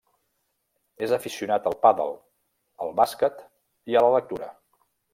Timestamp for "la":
4.09-4.13